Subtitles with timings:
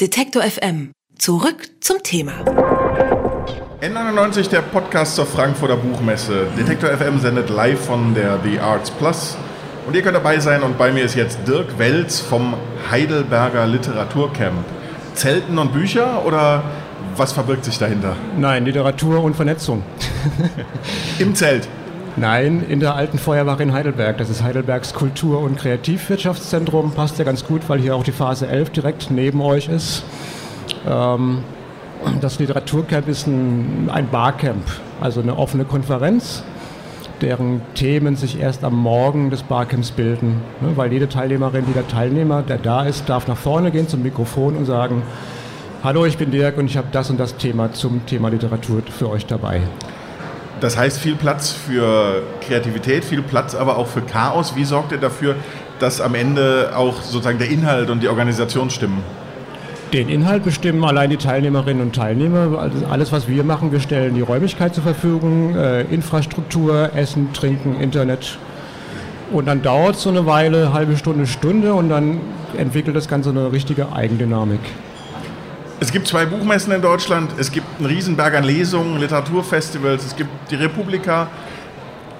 [0.00, 0.92] Detektor FM.
[1.18, 2.32] Zurück zum Thema.
[3.82, 6.46] N99, der Podcast zur Frankfurter Buchmesse.
[6.56, 9.36] Detektor FM sendet live von der The Arts Plus.
[9.86, 12.54] Und ihr könnt dabei sein und bei mir ist jetzt Dirk Welz vom
[12.90, 14.64] Heidelberger Literaturcamp.
[15.12, 16.62] Zelten und Bücher oder
[17.16, 18.16] was verbirgt sich dahinter?
[18.38, 19.82] Nein, Literatur und Vernetzung.
[21.18, 21.68] Im Zelt?
[22.16, 24.18] Nein, in der alten Feuerwache in Heidelberg.
[24.18, 26.92] Das ist Heidelbergs Kultur- und Kreativwirtschaftszentrum.
[26.92, 30.02] Passt ja ganz gut, weil hier auch die Phase 11 direkt neben euch ist.
[30.88, 31.44] Ähm,
[32.20, 34.64] das Literaturcamp ist ein, ein Barcamp,
[35.00, 36.42] also eine offene Konferenz,
[37.20, 40.40] deren Themen sich erst am Morgen des Barcamps bilden.
[40.60, 44.56] Ne, weil jede Teilnehmerin, jeder Teilnehmer, der da ist, darf nach vorne gehen zum Mikrofon
[44.56, 45.02] und sagen,
[45.82, 49.08] Hallo, ich bin Dirk und ich habe das und das Thema zum Thema Literatur für
[49.08, 49.62] euch dabei.
[50.60, 54.54] Das heißt viel Platz für Kreativität, viel Platz aber auch für Chaos.
[54.56, 55.36] Wie sorgt ihr dafür,
[55.78, 59.02] dass am Ende auch sozusagen der Inhalt und die Organisation stimmen?
[59.94, 62.58] Den Inhalt bestimmen allein die Teilnehmerinnen und Teilnehmer.
[62.58, 67.80] Also alles, was wir machen, wir stellen die Räumlichkeit zur Verfügung, äh, Infrastruktur, Essen, Trinken,
[67.80, 68.38] Internet.
[69.32, 72.20] Und dann dauert es so eine Weile, halbe Stunde, Stunde und dann
[72.56, 74.60] entwickelt das Ganze eine richtige Eigendynamik.
[75.82, 80.28] Es gibt zwei Buchmessen in Deutschland, es gibt einen Riesenberg an Lesungen, Literaturfestivals, es gibt
[80.50, 81.28] die Republika.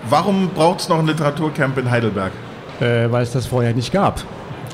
[0.08, 2.32] Warum braucht es noch ein Literaturcamp in Heidelberg?
[2.80, 4.24] Äh, weil es das vorher nicht gab.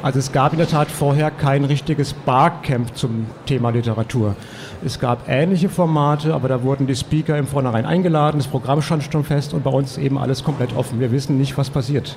[0.03, 4.37] Also es gab in der Tat vorher kein richtiges Barcamp zum Thema Literatur.
[4.85, 9.03] Es gab ähnliche Formate, aber da wurden die Speaker im Vornherein eingeladen, das Programm stand
[9.03, 11.01] schon fest und bei uns eben alles komplett offen.
[11.01, 12.17] Wir wissen nicht, was passiert.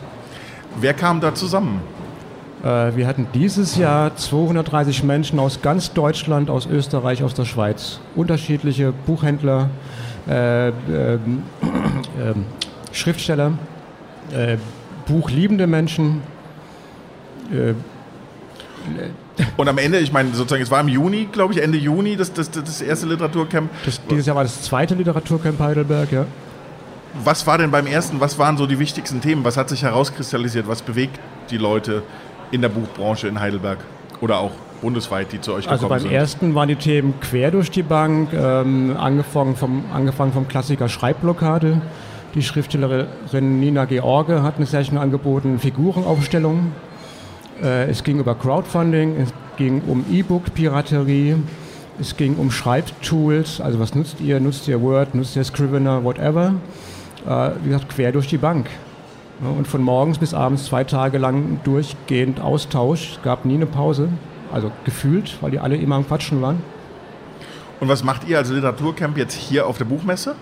[0.79, 1.81] Wer kam da zusammen?
[2.63, 7.99] Äh, wir hatten dieses Jahr 230 Menschen aus ganz Deutschland, aus Österreich, aus der Schweiz.
[8.15, 9.69] Unterschiedliche Buchhändler,
[10.27, 10.73] äh, äh,
[12.91, 13.53] Schriftsteller,
[14.33, 14.57] äh,
[15.07, 16.21] buchliebende Menschen.
[17.51, 17.73] Äh,
[19.55, 22.33] und am Ende, ich meine, sozusagen, es war im Juni, glaube ich, Ende Juni, das,
[22.33, 23.69] das, das erste Literaturcamp.
[23.85, 26.25] Das, dieses Jahr war das zweite Literaturcamp Heidelberg, ja.
[27.23, 29.43] Was war denn beim ersten, was waren so die wichtigsten Themen?
[29.43, 30.67] Was hat sich herauskristallisiert?
[30.67, 31.19] Was bewegt
[31.49, 32.03] die Leute?
[32.51, 33.79] In der Buchbranche in Heidelberg
[34.21, 34.51] oder auch
[34.81, 36.07] bundesweit, die zu euch also gekommen sind?
[36.07, 40.47] Also beim ersten waren die Themen quer durch die Bank, ähm, angefangen, vom, angefangen vom
[40.47, 41.81] Klassiker Schreibblockade.
[42.35, 46.71] Die Schriftstellerin Nina George hat eine Session angeboten, Figurenaufstellung.
[47.61, 51.35] Äh, es ging über Crowdfunding, es ging um E-Book-Piraterie,
[51.99, 54.39] es ging um Schreibtools, also was nutzt ihr?
[54.39, 56.53] Nutzt ihr Word, nutzt ihr Scrivener, whatever.
[57.27, 58.67] Äh, wie gesagt, quer durch die Bank.
[59.41, 63.13] Und von morgens bis abends zwei Tage lang durchgehend Austausch.
[63.13, 64.09] Es gab nie eine Pause,
[64.51, 66.61] also gefühlt, weil die alle immer am Quatschen waren.
[67.79, 70.35] Und was macht ihr als Literaturcamp jetzt hier auf der Buchmesse?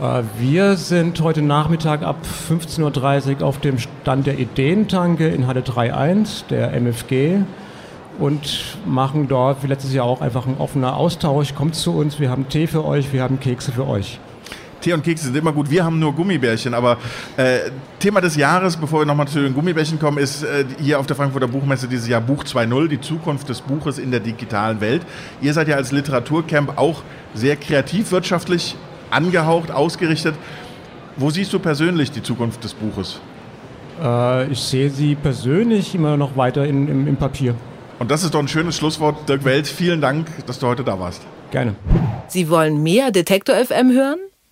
[0.00, 2.18] Äh, wir sind heute Nachmittag ab
[2.48, 7.38] 15.30 Uhr auf dem Stand der Ideentanke in Halle 3.1 der MFG
[8.18, 11.54] und machen dort wie letztes Jahr auch einfach ein offener Austausch.
[11.54, 14.20] Kommt zu uns, wir haben Tee für euch, wir haben Kekse für euch.
[14.88, 15.70] Tee und Kekse sind immer gut.
[15.70, 16.96] Wir haben nur Gummibärchen, aber
[17.36, 21.06] äh, Thema des Jahres, bevor wir nochmal zu den Gummibärchen kommen, ist äh, hier auf
[21.06, 25.02] der Frankfurter Buchmesse dieses Jahr Buch 2.0, die Zukunft des Buches in der digitalen Welt.
[25.42, 27.02] Ihr seid ja als Literaturcamp auch
[27.34, 28.76] sehr kreativ wirtschaftlich
[29.10, 30.34] angehaucht, ausgerichtet.
[31.18, 33.20] Wo siehst du persönlich die Zukunft des Buches?
[34.02, 37.54] Äh, ich sehe sie persönlich immer noch weiter in, im, im Papier.
[37.98, 39.28] Und das ist doch ein schönes Schlusswort.
[39.28, 41.20] Dirk Welt, vielen Dank, dass du heute da warst.
[41.50, 41.74] Gerne.
[42.28, 44.18] Sie wollen mehr Detektor FM hören?